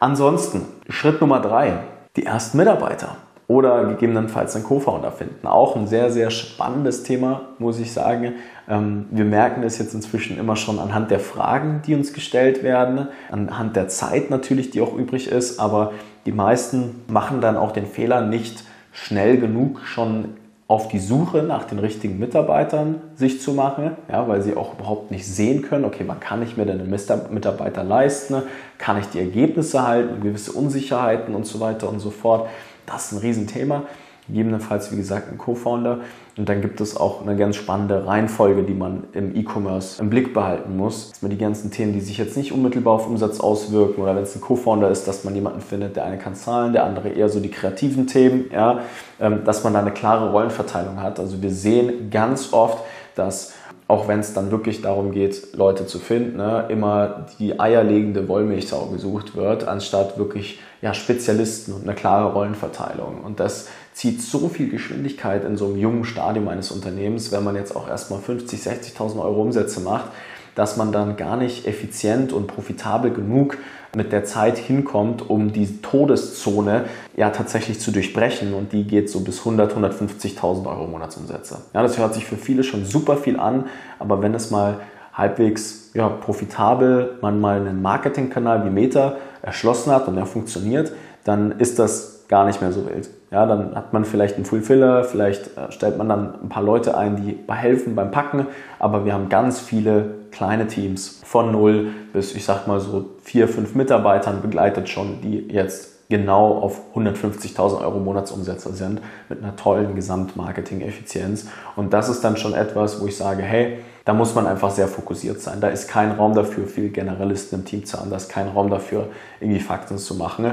Ansonsten, 0.00 0.66
Schritt 0.88 1.20
Nummer 1.20 1.40
drei, 1.40 1.84
die 2.16 2.24
ersten 2.24 2.56
Mitarbeiter 2.56 3.16
oder 3.48 3.84
gegebenenfalls 3.84 4.54
einen 4.54 4.64
Co-Founder 4.64 5.12
finden. 5.12 5.46
Auch 5.46 5.76
ein 5.76 5.86
sehr, 5.86 6.10
sehr 6.10 6.30
spannendes 6.30 7.02
Thema, 7.02 7.42
muss 7.58 7.78
ich 7.78 7.92
sagen. 7.92 8.34
Ähm, 8.68 9.06
wir 9.10 9.24
merken 9.24 9.62
es 9.62 9.78
jetzt 9.78 9.94
inzwischen 9.94 10.38
immer 10.38 10.56
schon 10.56 10.78
anhand 10.78 11.10
der 11.10 11.20
Fragen, 11.20 11.82
die 11.86 11.94
uns 11.94 12.12
gestellt 12.12 12.62
werden, 12.62 13.08
anhand 13.30 13.76
der 13.76 13.88
Zeit 13.88 14.30
natürlich, 14.30 14.70
die 14.70 14.80
auch 14.80 14.94
übrig 14.94 15.28
ist, 15.28 15.58
aber 15.58 15.92
die 16.24 16.32
meisten 16.32 17.02
machen 17.08 17.40
dann 17.40 17.56
auch 17.56 17.72
den 17.72 17.86
Fehler, 17.86 18.22
nicht 18.22 18.64
schnell 18.92 19.38
genug 19.38 19.80
schon 19.84 20.36
auf 20.72 20.88
die 20.88 21.00
Suche 21.00 21.42
nach 21.42 21.64
den 21.64 21.78
richtigen 21.78 22.18
Mitarbeitern 22.18 23.02
sich 23.14 23.42
zu 23.42 23.52
machen, 23.52 23.90
ja, 24.10 24.26
weil 24.26 24.40
sie 24.40 24.56
auch 24.56 24.72
überhaupt 24.78 25.10
nicht 25.10 25.26
sehen 25.26 25.60
können, 25.60 25.84
okay, 25.84 26.04
wann 26.06 26.18
kann 26.18 26.42
ich 26.42 26.56
mir 26.56 26.64
denn 26.64 26.80
einen 26.80 26.88
Mitarbeiter 26.88 27.84
leisten, 27.84 28.42
kann 28.78 28.98
ich 28.98 29.06
die 29.08 29.18
Ergebnisse 29.18 29.86
halten, 29.86 30.22
gewisse 30.22 30.52
Unsicherheiten 30.52 31.34
und 31.34 31.44
so 31.44 31.60
weiter 31.60 31.90
und 31.90 32.00
so 32.00 32.10
fort. 32.10 32.48
Das 32.92 33.06
ist 33.06 33.12
ein 33.12 33.18
Riesenthema. 33.18 33.84
Gegebenenfalls, 34.28 34.92
wie 34.92 34.96
gesagt, 34.96 35.32
ein 35.32 35.38
Co-Founder. 35.38 35.98
Und 36.36 36.48
dann 36.48 36.62
gibt 36.62 36.80
es 36.80 36.96
auch 36.96 37.22
eine 37.22 37.36
ganz 37.36 37.56
spannende 37.56 38.06
Reihenfolge, 38.06 38.62
die 38.62 38.72
man 38.72 39.04
im 39.12 39.34
E-Commerce 39.34 40.00
im 40.00 40.10
Blick 40.10 40.32
behalten 40.32 40.76
muss. 40.76 41.10
Dass 41.10 41.22
man 41.22 41.30
die 41.30 41.38
ganzen 41.38 41.70
Themen, 41.70 41.92
die 41.92 42.00
sich 42.00 42.18
jetzt 42.18 42.36
nicht 42.36 42.52
unmittelbar 42.52 42.94
auf 42.94 43.06
Umsatz 43.06 43.40
auswirken 43.40 44.00
oder 44.00 44.14
wenn 44.14 44.22
es 44.22 44.36
ein 44.36 44.40
Co-Founder 44.40 44.90
ist, 44.90 45.08
dass 45.08 45.24
man 45.24 45.34
jemanden 45.34 45.60
findet, 45.60 45.96
der 45.96 46.04
eine 46.04 46.18
kann 46.18 46.36
zahlen, 46.36 46.72
der 46.72 46.84
andere 46.84 47.08
eher 47.08 47.28
so 47.28 47.40
die 47.40 47.50
kreativen 47.50 48.06
Themen, 48.06 48.44
ja, 48.52 48.80
ähm, 49.20 49.42
dass 49.44 49.64
man 49.64 49.72
da 49.72 49.80
eine 49.80 49.90
klare 49.90 50.30
Rollenverteilung 50.30 51.00
hat. 51.00 51.18
Also 51.18 51.42
wir 51.42 51.50
sehen 51.50 52.10
ganz 52.10 52.52
oft, 52.52 52.78
dass 53.16 53.52
auch 53.88 54.08
wenn 54.08 54.20
es 54.20 54.32
dann 54.32 54.50
wirklich 54.50 54.80
darum 54.80 55.12
geht, 55.12 55.54
Leute 55.54 55.86
zu 55.86 55.98
finden, 55.98 56.36
ne, 56.36 56.66
immer 56.68 57.26
die 57.38 57.60
eierlegende 57.60 58.28
Wollmilchsau 58.28 58.86
gesucht 58.86 59.36
wird, 59.36 59.68
anstatt 59.68 60.18
wirklich 60.18 60.60
ja, 60.80 60.94
Spezialisten 60.94 61.72
und 61.72 61.82
eine 61.82 61.94
klare 61.94 62.32
Rollenverteilung. 62.32 63.22
Und 63.22 63.38
das 63.38 63.68
zieht 63.92 64.22
so 64.22 64.48
viel 64.48 64.70
Geschwindigkeit 64.70 65.44
in 65.44 65.56
so 65.56 65.66
einem 65.66 65.76
jungen 65.76 66.04
Stadium 66.04 66.48
eines 66.48 66.70
Unternehmens, 66.70 67.30
wenn 67.30 67.44
man 67.44 67.56
jetzt 67.56 67.76
auch 67.76 67.88
erstmal 67.88 68.20
50, 68.20 68.60
60.000 68.60 69.20
Euro 69.20 69.42
Umsätze 69.42 69.80
macht, 69.80 70.06
dass 70.54 70.76
man 70.76 70.92
dann 70.92 71.16
gar 71.16 71.36
nicht 71.36 71.66
effizient 71.66 72.32
und 72.32 72.46
profitabel 72.46 73.12
genug 73.12 73.58
mit 73.94 74.12
der 74.12 74.24
Zeit 74.24 74.56
hinkommt, 74.56 75.28
um 75.28 75.52
die 75.52 75.80
Todeszone 75.82 76.84
ja 77.16 77.30
tatsächlich 77.30 77.80
zu 77.80 77.90
durchbrechen 77.90 78.54
und 78.54 78.72
die 78.72 78.84
geht 78.84 79.10
so 79.10 79.20
bis 79.20 79.40
100, 79.40 79.74
150.000 79.76 80.66
Euro 80.66 80.86
Monatsumsätze. 80.86 81.58
Ja, 81.74 81.82
das 81.82 81.98
hört 81.98 82.14
sich 82.14 82.24
für 82.24 82.36
viele 82.36 82.64
schon 82.64 82.84
super 82.84 83.16
viel 83.16 83.38
an, 83.38 83.66
aber 83.98 84.22
wenn 84.22 84.34
es 84.34 84.50
mal 84.50 84.80
halbwegs 85.12 85.90
ja, 85.94 86.08
profitabel 86.08 87.18
man 87.20 87.40
mal 87.40 87.60
einen 87.60 87.82
Marketingkanal 87.82 88.64
wie 88.64 88.70
Meta 88.70 89.16
erschlossen 89.42 89.92
hat 89.92 90.08
und 90.08 90.16
er 90.16 90.26
funktioniert, 90.26 90.92
dann 91.24 91.52
ist 91.52 91.78
das 91.78 92.11
gar 92.28 92.44
nicht 92.46 92.60
mehr 92.60 92.72
so 92.72 92.86
wild. 92.86 93.10
Ja, 93.30 93.46
dann 93.46 93.74
hat 93.74 93.92
man 93.92 94.04
vielleicht 94.04 94.36
einen 94.36 94.44
Fulfiller, 94.44 95.04
vielleicht 95.04 95.56
äh, 95.56 95.70
stellt 95.70 95.98
man 95.98 96.08
dann 96.08 96.34
ein 96.42 96.48
paar 96.48 96.62
Leute 96.62 96.96
ein, 96.96 97.16
die 97.16 97.38
helfen 97.50 97.94
beim 97.94 98.10
Packen, 98.10 98.46
aber 98.78 99.04
wir 99.04 99.12
haben 99.12 99.28
ganz 99.28 99.60
viele 99.60 100.14
kleine 100.30 100.66
Teams 100.66 101.20
von 101.24 101.52
null 101.52 101.88
bis, 102.12 102.34
ich 102.34 102.44
sag 102.44 102.66
mal 102.66 102.80
so 102.80 103.10
vier, 103.22 103.48
fünf 103.48 103.74
Mitarbeitern 103.74 104.42
begleitet 104.42 104.88
schon, 104.88 105.20
die 105.22 105.48
jetzt 105.48 106.08
genau 106.08 106.58
auf 106.58 106.94
150.000 106.94 107.80
Euro 107.80 107.98
Monatsumsätze 107.98 108.72
sind 108.74 109.00
mit 109.30 109.42
einer 109.42 109.56
tollen 109.56 109.94
Gesamtmarketing-Effizienz. 109.94 111.46
Und 111.74 111.94
das 111.94 112.10
ist 112.10 112.22
dann 112.22 112.36
schon 112.36 112.52
etwas, 112.52 113.00
wo 113.00 113.06
ich 113.06 113.16
sage, 113.16 113.42
hey, 113.42 113.78
Da 114.04 114.14
muss 114.14 114.34
man 114.34 114.46
einfach 114.46 114.70
sehr 114.70 114.88
fokussiert 114.88 115.40
sein. 115.40 115.60
Da 115.60 115.68
ist 115.68 115.88
kein 115.88 116.10
Raum 116.12 116.34
dafür, 116.34 116.66
viel 116.66 116.88
Generalisten 116.88 117.60
im 117.60 117.64
Team 117.64 117.84
zu 117.84 117.98
haben. 117.98 118.10
Da 118.10 118.16
ist 118.16 118.28
kein 118.28 118.48
Raum 118.48 118.68
dafür, 118.68 119.08
irgendwie 119.40 119.60
Fakten 119.60 119.96
zu 119.98 120.16
machen. 120.16 120.52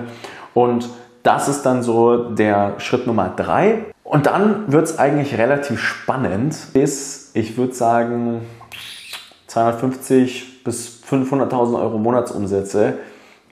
Und 0.53 0.89
das 1.23 1.47
ist 1.47 1.63
dann 1.63 1.83
so 1.83 2.29
der 2.31 2.79
Schritt 2.79 3.07
Nummer 3.07 3.33
drei. 3.35 3.85
Und 4.03 4.25
dann 4.25 4.71
wird 4.71 4.85
es 4.85 4.97
eigentlich 4.97 5.38
relativ 5.38 5.79
spannend, 5.79 6.55
bis 6.73 7.31
ich 7.33 7.57
würde 7.57 7.73
sagen 7.73 8.41
250 9.47 10.63
bis 10.63 11.01
500.000 11.07 11.79
Euro 11.79 11.97
Monatsumsätze 11.97 12.93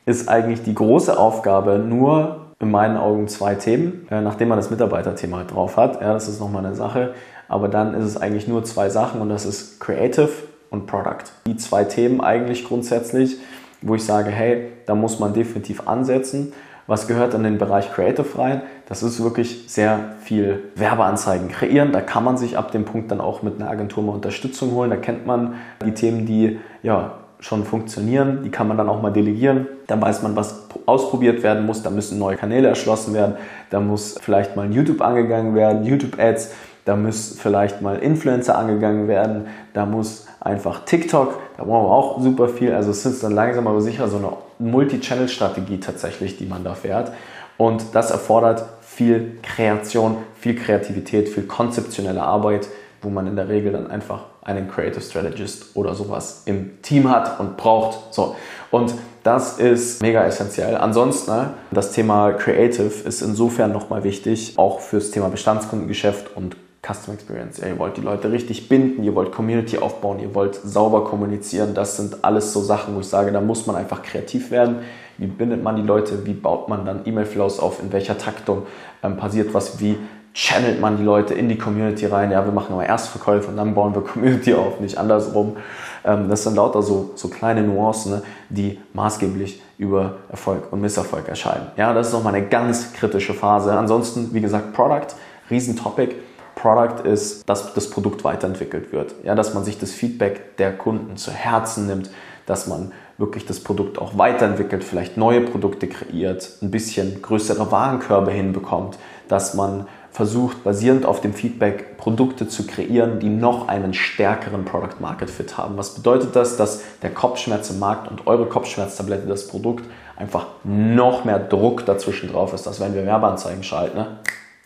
ist 0.05 0.29
eigentlich 0.29 0.63
die 0.63 0.73
große 0.73 1.17
Aufgabe 1.17 1.79
nur 1.79 2.47
in 2.59 2.71
meinen 2.71 2.97
Augen 2.97 3.27
zwei 3.27 3.55
Themen, 3.55 4.07
äh, 4.09 4.21
nachdem 4.21 4.47
man 4.47 4.57
das 4.57 4.69
Mitarbeiterthema 4.71 5.43
drauf 5.43 5.77
hat. 5.77 6.01
Ja, 6.01 6.13
das 6.13 6.27
ist 6.27 6.39
nochmal 6.39 6.65
eine 6.65 6.75
Sache. 6.75 7.13
Aber 7.47 7.67
dann 7.67 7.93
ist 7.93 8.05
es 8.05 8.17
eigentlich 8.17 8.47
nur 8.47 8.63
zwei 8.63 8.89
Sachen 8.89 9.21
und 9.21 9.29
das 9.29 9.45
ist 9.45 9.79
Creative 9.79 10.29
und 10.69 10.87
Product. 10.87 11.25
Die 11.45 11.55
zwei 11.57 11.83
Themen 11.83 12.21
eigentlich 12.21 12.65
grundsätzlich, 12.65 13.37
wo 13.81 13.95
ich 13.95 14.03
sage, 14.03 14.31
hey, 14.31 14.71
da 14.85 14.95
muss 14.95 15.19
man 15.19 15.33
definitiv 15.33 15.87
ansetzen. 15.87 16.53
Was 16.87 17.07
gehört 17.07 17.33
in 17.33 17.43
den 17.43 17.57
Bereich 17.57 17.91
Creative 17.91 18.37
rein? 18.39 18.61
Das 18.87 19.03
ist 19.03 19.21
wirklich 19.21 19.65
sehr 19.67 20.15
viel 20.21 20.63
Werbeanzeigen 20.75 21.49
kreieren. 21.49 21.91
Da 21.91 21.99
kann 21.99 22.23
man 22.23 22.37
sich 22.37 22.57
ab 22.57 22.71
dem 22.71 22.85
Punkt 22.85 23.11
dann 23.11 23.19
auch 23.19 23.43
mit 23.43 23.59
einer 23.59 23.69
Agentur 23.69 24.03
mal 24.03 24.13
Unterstützung 24.13 24.71
holen. 24.71 24.89
Da 24.89 24.95
kennt 24.95 25.27
man 25.27 25.55
die 25.85 25.93
Themen, 25.93 26.25
die 26.25 26.59
ja 26.83 27.15
schon 27.41 27.65
funktionieren. 27.65 28.41
Die 28.43 28.49
kann 28.49 28.69
man 28.69 28.77
dann 28.77 28.87
auch 28.87 29.01
mal 29.01 29.11
delegieren. 29.11 29.67
Da 29.85 29.99
weiß 29.99 30.23
man, 30.23 30.37
was 30.37 30.67
ausprobiert 30.85 31.43
werden 31.43 31.65
muss. 31.65 31.83
Da 31.83 31.89
müssen 31.89 32.17
neue 32.19 32.37
Kanäle 32.37 32.69
erschlossen 32.69 33.13
werden. 33.13 33.35
Da 33.69 33.81
muss 33.81 34.17
vielleicht 34.21 34.55
mal 34.55 34.71
YouTube 34.71 35.01
angegangen 35.01 35.55
werden, 35.55 35.83
YouTube-Ads. 35.83 36.53
Da 36.87 36.95
muss 36.95 37.35
vielleicht 37.37 37.81
mal 37.81 37.97
Influencer 37.97 38.57
angegangen 38.57 39.09
werden. 39.09 39.47
Da 39.73 39.85
muss 39.85 40.25
einfach 40.39 40.85
TikTok. 40.85 41.37
Da 41.57 41.65
brauchen 41.65 41.85
wir 41.85 41.91
auch 41.91 42.21
super 42.21 42.47
viel. 42.47 42.73
Also 42.73 42.91
es 42.91 43.05
ist 43.05 43.21
dann 43.23 43.33
langsam 43.33 43.67
aber 43.67 43.81
sicher 43.81 44.07
so 44.07 44.15
eine 44.15 44.29
Multi-Channel-Strategie 44.59 45.81
tatsächlich, 45.81 46.37
die 46.37 46.45
man 46.45 46.63
da 46.63 46.75
fährt. 46.75 47.11
Und 47.57 47.83
das 47.93 48.11
erfordert 48.11 48.63
viel 48.79 49.37
Kreation, 49.43 50.15
viel 50.39 50.55
Kreativität, 50.55 51.27
viel 51.27 51.43
konzeptionelle 51.43 52.23
Arbeit, 52.23 52.69
wo 53.01 53.09
man 53.09 53.27
in 53.27 53.35
der 53.35 53.49
Regel 53.49 53.73
dann 53.73 53.91
einfach 53.91 54.21
einen 54.41 54.69
Creative 54.71 55.01
Strategist 55.01 55.75
oder 55.75 55.93
sowas 55.93 56.43
im 56.45 56.81
Team 56.83 57.11
hat 57.11 57.37
und 57.41 57.57
braucht. 57.57 58.13
So. 58.13 58.37
Und 58.71 58.93
das 59.23 59.59
ist 59.59 60.01
mega 60.01 60.23
essentiell. 60.23 60.77
Ansonsten, 60.77 61.31
ne, 61.31 61.49
das 61.69 61.91
Thema 61.91 62.31
Creative 62.31 63.05
ist 63.05 63.21
insofern 63.21 63.73
nochmal 63.73 64.05
wichtig, 64.05 64.53
auch 64.55 64.79
fürs 64.79 65.11
Thema 65.11 65.27
Bestandskundengeschäft 65.27 66.33
und 66.33 66.55
Custom 66.87 67.13
Experience. 67.13 67.59
Ihr 67.59 67.77
wollt 67.77 67.97
die 67.97 68.01
Leute 68.01 68.31
richtig 68.31 68.69
binden, 68.69 69.03
ihr 69.03 69.13
wollt 69.15 69.31
Community 69.31 69.77
aufbauen, 69.77 70.19
ihr 70.19 70.33
wollt 70.33 70.55
sauber 70.55 71.03
kommunizieren. 71.03 71.73
Das 71.73 71.97
sind 71.97 72.23
alles 72.23 72.53
so 72.53 72.61
Sachen, 72.61 72.95
wo 72.95 73.01
ich 73.01 73.07
sage, 73.07 73.31
da 73.31 73.41
muss 73.41 73.67
man 73.67 73.75
einfach 73.75 74.01
kreativ 74.01 74.51
werden. 74.51 74.77
Wie 75.17 75.27
bindet 75.27 75.63
man 75.63 75.75
die 75.75 75.81
Leute? 75.81 76.25
Wie 76.25 76.33
baut 76.33 76.69
man 76.69 76.85
dann 76.85 77.01
E-Mail-Flows 77.05 77.59
auf? 77.59 77.81
In 77.81 77.91
welcher 77.91 78.17
Taktung 78.17 78.63
ähm, 79.03 79.17
passiert 79.17 79.53
was? 79.53 79.79
Wie 79.79 79.97
channelt 80.33 80.79
man 80.79 80.97
die 80.97 81.03
Leute 81.03 81.33
in 81.33 81.49
die 81.49 81.57
Community 81.57 82.05
rein? 82.05 82.31
Ja, 82.31 82.45
wir 82.45 82.51
machen 82.51 82.73
aber 82.73 82.85
erst 82.85 83.09
Verkäufe 83.09 83.49
und 83.49 83.57
dann 83.57 83.73
bauen 83.73 83.93
wir 83.95 84.01
Community 84.13 84.53
auf, 84.53 84.79
nicht 84.79 84.97
andersrum. 84.97 85.57
Ähm, 86.05 86.29
das 86.29 86.43
sind 86.43 86.55
lauter 86.55 86.83
so, 86.83 87.11
so 87.15 87.27
kleine 87.27 87.63
Nuancen, 87.63 88.11
ne, 88.13 88.21
die 88.49 88.79
maßgeblich 88.93 89.61
über 89.79 90.17
Erfolg 90.29 90.71
und 90.71 90.81
Misserfolg 90.81 91.27
erscheinen. 91.27 91.67
Ja, 91.75 91.93
das 91.93 92.07
ist 92.07 92.13
nochmal 92.13 92.35
eine 92.35 92.47
ganz 92.47 92.93
kritische 92.93 93.33
Phase. 93.33 93.73
Ansonsten, 93.73 94.33
wie 94.33 94.41
gesagt, 94.41 94.73
Product, 94.73 95.07
Riesentopic. 95.49 96.15
Product 96.57 97.05
ist, 97.05 97.47
dass 97.47 97.73
das 97.73 97.89
Produkt 97.89 98.23
weiterentwickelt 98.23 98.91
wird. 98.91 99.13
Ja, 99.23 99.35
dass 99.35 99.53
man 99.53 99.63
sich 99.63 99.77
das 99.77 99.91
Feedback 99.91 100.57
der 100.57 100.75
Kunden 100.75 101.15
zu 101.15 101.31
Herzen 101.31 101.85
nimmt, 101.85 102.09
dass 102.47 102.65
man 102.65 102.91
wirklich 103.19 103.45
das 103.45 103.59
Produkt 103.59 103.99
auch 103.99 104.17
weiterentwickelt, 104.17 104.83
vielleicht 104.83 105.17
neue 105.17 105.41
Produkte 105.41 105.87
kreiert, 105.87 106.49
ein 106.61 106.71
bisschen 106.71 107.21
größere 107.21 107.71
Warenkörbe 107.71 108.31
hinbekommt, 108.31 108.97
dass 109.27 109.53
man 109.53 109.87
versucht, 110.11 110.63
basierend 110.63 111.05
auf 111.05 111.21
dem 111.21 111.33
Feedback 111.33 111.97
Produkte 111.97 112.47
zu 112.47 112.65
kreieren, 112.65 113.19
die 113.19 113.29
noch 113.29 113.67
einen 113.67 113.93
stärkeren 113.93 114.65
Product 114.65 114.99
Market 114.99 115.29
Fit 115.29 115.57
haben. 115.57 115.77
Was 115.77 115.93
bedeutet 115.93 116.35
das? 116.35 116.57
Dass 116.57 116.81
der 117.03 117.11
Kopfschmerz 117.11 117.69
im 117.69 117.77
Markt 117.77 118.09
und 118.09 118.25
eure 118.25 118.47
Kopfschmerztablette, 118.47 119.27
das 119.27 119.47
Produkt, 119.47 119.85
einfach 120.15 120.47
noch 120.63 121.23
mehr 121.23 121.37
Druck 121.37 121.85
dazwischen 121.85 122.31
drauf 122.31 122.53
ist, 122.53 122.65
dass 122.65 122.79
wenn 122.79 122.95
wir 122.95 123.05
Werbeanzeigen 123.05 123.61
schalten, 123.61 123.97
ne, 123.97 124.07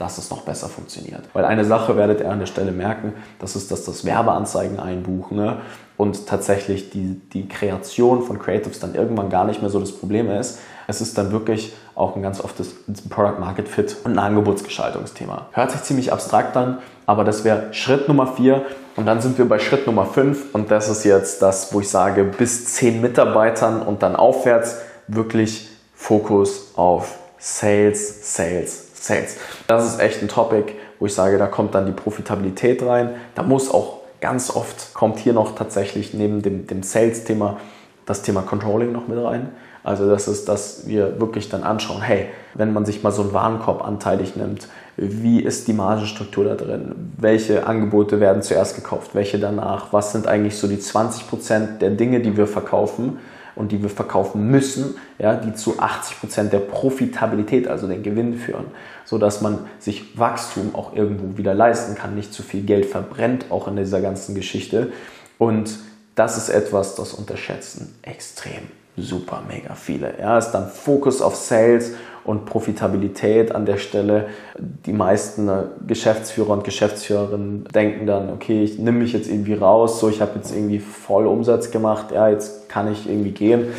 dass 0.02 0.18
es 0.18 0.32
noch 0.32 0.42
besser 0.42 0.68
funktioniert. 0.68 1.22
Weil 1.34 1.46
eine 1.46 1.64
Sache 1.64 1.96
werdet 1.96 2.22
ihr 2.22 2.32
an 2.32 2.40
der 2.40 2.48
Stelle 2.48 2.72
merken, 2.72 3.14
das 3.40 3.56
ist, 3.56 3.72
dass 3.72 3.86
das 3.86 4.04
Werbeanzeigen 4.04 4.80
einbuchen 4.80 5.38
ne? 5.38 5.58
und 5.96 6.26
tatsächlich 6.26 6.90
die, 6.90 7.22
die 7.34 7.48
Kreation 7.48 8.24
von 8.24 8.40
Creatives 8.40 8.80
dann 8.80 8.96
irgendwann 8.96 9.30
gar 9.30 9.46
nicht 9.46 9.62
mehr 9.62 9.70
so 9.70 9.80
das 9.80 9.92
Problem 9.92 10.32
ist. 10.32 10.60
Es 10.88 11.02
ist 11.02 11.18
dann 11.18 11.32
wirklich 11.32 11.74
auch 11.94 12.16
ein 12.16 12.24
ganz 12.24 12.44
oft 12.44 12.60
das 12.60 12.70
Product 13.10 13.40
Market 13.40 13.70
Fit 13.70 13.96
und 14.04 14.14
ein 14.14 14.20
Angebotsgestaltungsthema. 14.20 15.46
Hört 15.52 15.72
sich 15.72 15.84
ziemlich 15.84 16.12
abstrakt 16.12 16.58
an, 16.58 16.80
aber 17.06 17.24
das 17.24 17.44
wäre 17.44 17.72
Schritt 17.72 18.08
Nummer 18.08 18.26
vier. 18.26 18.66
Und 18.96 19.06
dann 19.06 19.22
sind 19.22 19.38
wir 19.38 19.48
bei 19.48 19.60
Schritt 19.60 19.86
Nummer 19.86 20.06
fünf 20.06 20.54
und 20.54 20.70
das 20.72 20.90
ist 20.90 21.06
jetzt 21.06 21.42
das, 21.42 21.74
wo 21.74 21.80
ich 21.80 21.90
sage, 21.90 22.24
bis 22.24 22.74
zehn 22.74 23.00
Mitarbeitern 23.00 23.82
und 23.84 24.04
dann 24.04 24.16
aufwärts 24.16 24.80
wirklich 25.08 25.70
Fokus 25.96 26.72
auf 26.76 27.20
Sales, 27.38 28.36
Sales, 28.36 28.91
Sales. 29.02 29.38
Das 29.68 29.86
ist 29.86 30.00
echt 30.00 30.22
ein 30.22 30.28
Topic, 30.28 30.74
wo 31.00 31.08
ich 31.08 31.14
sage, 31.14 31.38
da 31.38 31.48
kommt 31.48 31.74
dann 31.74 31.86
die 31.86 31.92
Profitabilität 31.92 32.84
rein. 32.84 33.16
Da 33.36 33.44
muss 33.44 33.72
auch 33.72 34.02
ganz 34.22 34.56
oft, 34.56 34.94
kommt 34.94 35.18
hier 35.18 35.34
noch 35.34 35.56
tatsächlich 35.56 36.14
neben 36.14 36.42
dem, 36.42 36.68
dem 36.68 36.84
Sales-Thema 36.84 37.58
das 38.06 38.22
Thema 38.22 38.42
Controlling 38.42 38.92
noch 38.92 39.08
mit 39.08 39.24
rein. 39.24 39.50
Also 39.84 40.08
das 40.08 40.28
ist, 40.28 40.48
dass 40.48 40.88
wir 40.88 41.20
wirklich 41.20 41.50
dann 41.50 41.64
anschauen, 41.64 42.02
hey, 42.02 42.28
wenn 42.54 42.74
man 42.74 42.86
sich 42.86 43.02
mal 43.02 43.12
so 43.12 43.24
einen 43.24 43.34
Warenkorb 43.34 43.84
anteilig 43.84 44.36
nimmt, 44.36 44.68
wie 44.98 45.42
ist 45.42 45.68
die 45.68 45.74
Margenstruktur 45.74 46.46
da 46.46 46.56
drin? 46.56 47.14
Welche 47.18 47.66
Angebote 47.66 48.20
werden 48.20 48.44
zuerst 48.44 48.76
gekauft? 48.76 49.16
Welche 49.16 49.40
danach? 49.40 49.92
Was 49.94 50.12
sind 50.12 50.28
eigentlich 50.28 50.58
so 50.58 50.68
die 50.68 50.78
20% 50.78 51.80
der 51.80 51.92
Dinge, 51.92 52.20
die 52.20 52.38
wir 52.38 52.46
verkaufen? 52.46 53.18
Und 53.56 53.72
die 53.72 53.82
wir 53.82 53.90
verkaufen 53.90 54.50
müssen, 54.50 54.96
ja, 55.20 55.36
die 55.36 55.54
zu 55.54 55.80
80 55.80 56.20
Prozent 56.20 56.54
der 56.54 56.60
Profitabilität, 56.60 57.68
also 57.68 57.88
den 57.88 58.04
Gewinn 58.04 58.36
führen, 58.36 58.66
sodass 59.06 59.42
man 59.42 59.60
sich 59.80 60.18
Wachstum 60.18 60.74
auch 60.74 60.96
irgendwo 60.96 61.38
wieder 61.38 61.54
leisten 61.54 61.96
kann, 61.96 62.16
nicht 62.16 62.34
zu 62.34 62.44
viel 62.44 62.64
Geld 62.64 62.86
verbrennt, 62.86 63.46
auch 63.50 63.68
in 63.68 63.76
dieser 63.76 64.02
ganzen 64.02 64.36
Geschichte. 64.36 64.92
Und 65.38 65.80
das 66.22 66.38
ist 66.38 66.50
etwas, 66.50 66.94
das 66.94 67.14
unterschätzen 67.14 67.96
extrem 68.04 68.70
super 68.96 69.42
mega 69.48 69.74
viele. 69.74 70.14
Ja, 70.20 70.38
ist 70.38 70.52
dann 70.52 70.68
Fokus 70.68 71.20
auf 71.20 71.36
Sales 71.36 71.94
und 72.26 72.46
Profitabilität 72.46 73.56
an 73.56 73.66
der 73.66 73.78
Stelle. 73.78 74.28
Die 74.60 74.94
meisten 74.94 75.50
äh, 75.50 75.64
Geschäftsführer 75.88 76.52
und 76.52 76.64
Geschäftsführerinnen 76.64 77.64
denken 77.74 78.06
dann, 78.06 78.30
okay, 78.30 78.64
ich 78.64 78.78
nehme 78.78 79.00
mich 79.00 79.14
jetzt 79.14 79.28
irgendwie 79.28 79.56
raus, 79.56 80.00
so 80.00 80.10
ich 80.10 80.22
habe 80.22 80.34
jetzt 80.36 80.54
irgendwie 80.54 80.78
voll 80.78 81.26
Umsatz 81.26 81.72
gemacht, 81.72 82.12
ja, 82.12 82.30
jetzt 82.30 82.70
kann 82.70 82.92
ich 82.92 83.10
irgendwie 83.10 83.32
gehen. 83.32 83.70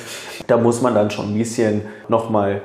Da 0.49 0.57
muss 0.57 0.83
man 0.83 0.97
dann 0.97 1.13
schon 1.13 1.33
ein 1.33 1.39
bisschen 1.39 1.83
nochmal 2.09 2.61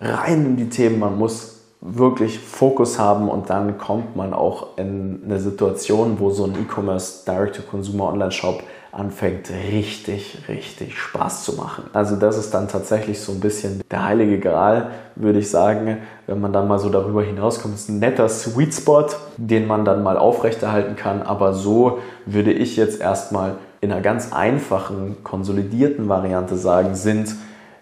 rein 0.00 0.46
in 0.46 0.56
die 0.56 0.68
Themen, 0.68 1.00
man 1.00 1.18
muss 1.18 1.56
wirklich 1.80 2.38
Fokus 2.38 3.00
haben 3.00 3.28
und 3.28 3.50
dann 3.50 3.78
kommt 3.78 4.14
man 4.16 4.32
auch 4.32 4.76
in 4.76 5.22
eine 5.24 5.40
Situation, 5.40 6.20
wo 6.20 6.30
so 6.30 6.44
ein 6.44 6.54
E-Commerce 6.54 7.24
Direct-to-Consumer 7.26 8.12
Online-Shop 8.12 8.62
anfängt 8.92 9.50
richtig, 9.50 10.38
richtig 10.48 10.98
Spaß 10.98 11.44
zu 11.44 11.54
machen. 11.54 11.84
Also 11.92 12.16
das 12.16 12.38
ist 12.38 12.54
dann 12.54 12.68
tatsächlich 12.68 13.20
so 13.20 13.32
ein 13.32 13.40
bisschen 13.40 13.82
der 13.90 14.04
heilige 14.04 14.38
Gral, 14.40 14.90
würde 15.14 15.38
ich 15.38 15.50
sagen, 15.50 15.98
wenn 16.26 16.40
man 16.40 16.52
dann 16.52 16.68
mal 16.68 16.78
so 16.78 16.88
darüber 16.88 17.22
hinauskommt. 17.22 17.74
Ist 17.74 17.88
ein 17.88 17.98
netter 17.98 18.28
Sweet 18.28 18.74
Spot, 18.74 19.06
den 19.36 19.66
man 19.66 19.84
dann 19.84 20.02
mal 20.02 20.16
aufrechterhalten 20.16 20.96
kann. 20.96 21.22
Aber 21.22 21.52
so 21.54 21.98
würde 22.24 22.52
ich 22.52 22.76
jetzt 22.76 23.00
erstmal 23.00 23.56
in 23.80 23.92
einer 23.92 24.00
ganz 24.00 24.32
einfachen, 24.32 25.18
konsolidierten 25.22 26.08
Variante 26.08 26.56
sagen, 26.56 26.94
sind 26.94 27.34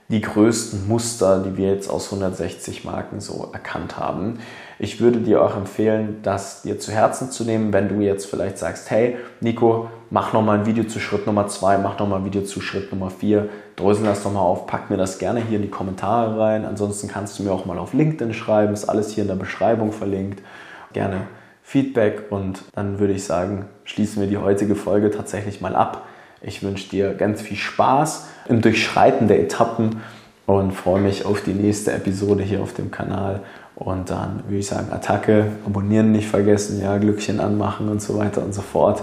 die 0.08 0.20
größten 0.20 0.86
Muster, 0.86 1.40
die 1.40 1.56
wir 1.56 1.72
jetzt 1.72 1.90
aus 1.90 2.12
160 2.12 2.84
Marken 2.84 3.20
so 3.20 3.48
erkannt 3.52 3.98
haben. 3.98 4.38
Ich 4.78 5.00
würde 5.00 5.20
dir 5.20 5.42
auch 5.42 5.56
empfehlen, 5.56 6.18
das 6.22 6.62
dir 6.62 6.78
zu 6.78 6.92
Herzen 6.92 7.30
zu 7.30 7.44
nehmen, 7.44 7.72
wenn 7.72 7.88
du 7.88 8.00
jetzt 8.00 8.26
vielleicht 8.26 8.58
sagst, 8.58 8.90
hey 8.90 9.16
Nico, 9.40 9.88
mach 10.10 10.32
nochmal 10.32 10.60
ein 10.60 10.66
Video 10.66 10.84
zu 10.84 11.00
Schritt 11.00 11.26
Nummer 11.26 11.48
2, 11.48 11.78
mach 11.78 11.98
nochmal 11.98 12.20
ein 12.20 12.24
Video 12.24 12.42
zu 12.42 12.60
Schritt 12.60 12.92
Nummer 12.92 13.10
4, 13.10 13.48
drösel 13.76 14.04
das 14.04 14.24
nochmal 14.24 14.42
auf, 14.42 14.66
pack 14.66 14.90
mir 14.90 14.96
das 14.96 15.18
gerne 15.18 15.40
hier 15.40 15.56
in 15.56 15.62
die 15.62 15.70
Kommentare 15.70 16.38
rein. 16.38 16.64
Ansonsten 16.64 17.08
kannst 17.08 17.38
du 17.38 17.42
mir 17.42 17.52
auch 17.52 17.66
mal 17.66 17.78
auf 17.78 17.92
LinkedIn 17.92 18.34
schreiben, 18.34 18.72
ist 18.72 18.88
alles 18.88 19.12
hier 19.12 19.22
in 19.22 19.28
der 19.28 19.36
Beschreibung 19.36 19.92
verlinkt. 19.92 20.42
Gerne 20.92 21.26
Feedback 21.62 22.26
und 22.30 22.62
dann 22.74 22.98
würde 23.00 23.12
ich 23.12 23.24
sagen, 23.24 23.66
schließen 23.84 24.22
wir 24.22 24.28
die 24.28 24.38
heutige 24.38 24.76
Folge 24.76 25.10
tatsächlich 25.10 25.60
mal 25.60 25.74
ab. 25.74 26.06
Ich 26.40 26.62
wünsche 26.62 26.88
dir 26.88 27.14
ganz 27.14 27.42
viel 27.42 27.56
Spaß 27.56 28.28
im 28.48 28.60
Durchschreiten 28.60 29.26
der 29.26 29.40
Etappen 29.40 30.02
und 30.46 30.72
freue 30.72 31.00
mich 31.00 31.26
auf 31.26 31.42
die 31.42 31.54
nächste 31.54 31.92
Episode 31.92 32.44
hier 32.44 32.62
auf 32.62 32.72
dem 32.72 32.92
Kanal. 32.92 33.40
Und 33.74 34.10
dann 34.10 34.44
würde 34.46 34.58
ich 34.58 34.66
sagen, 34.68 34.92
Attacke, 34.92 35.52
abonnieren 35.66 36.12
nicht 36.12 36.28
vergessen, 36.28 36.80
ja, 36.80 36.96
Glückchen 36.98 37.40
anmachen 37.40 37.88
und 37.88 38.00
so 38.00 38.16
weiter 38.16 38.42
und 38.42 38.54
so 38.54 38.62
fort. 38.62 39.02